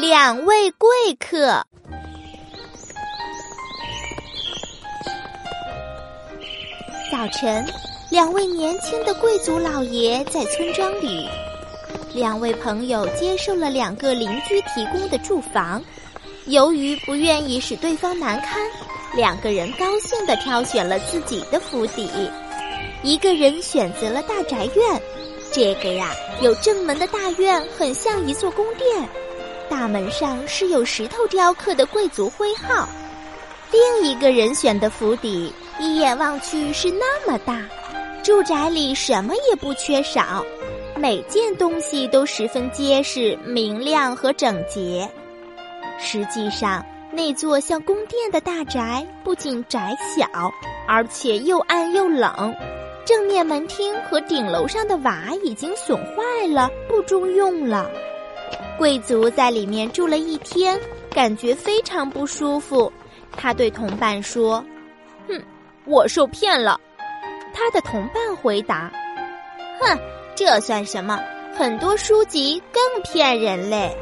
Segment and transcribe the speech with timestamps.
[0.00, 1.66] 两位贵客。
[7.10, 7.66] 早晨，
[8.08, 11.28] 两位年轻的贵族老爷在村庄里。
[12.14, 15.82] 两位朋友接受了两个邻居提供的住房，
[16.46, 18.62] 由于不愿意使对方难堪，
[19.16, 22.08] 两个人高兴地挑选了自己的府邸。
[23.02, 25.02] 一个人选择了大宅院，
[25.50, 29.08] 这个呀有正门的大院很像一座宫殿，
[29.70, 32.88] 大门上是有石头雕刻的贵族徽号。
[33.70, 35.52] 另一个人选的府邸。
[35.80, 37.62] 一眼望去是那么大，
[38.20, 40.44] 住宅里什么也不缺少，
[40.96, 45.08] 每件东西都十分结实、明亮和整洁。
[45.96, 50.26] 实际上，那座像宫殿的大宅不仅窄小，
[50.88, 52.52] 而且又暗又冷。
[53.04, 57.88] 正面门厅和顶楼上的瓦已经损坏了，不中用了。
[58.78, 62.90] 贵族在里面住了一天，感觉非常不舒服。
[63.36, 64.64] 他对同伴说
[65.28, 65.42] ：“哼。”
[65.84, 66.78] 我受骗了，
[67.54, 68.92] 他的同伴回答
[69.80, 69.98] ：“哼，
[70.36, 71.18] 这算什么？
[71.56, 73.96] 很多书籍更骗人嘞。”